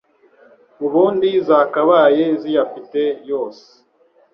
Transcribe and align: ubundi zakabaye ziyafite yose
ubundi 0.85 1.29
zakabaye 1.47 2.23
ziyafite 2.41 3.01
yose 3.29 3.67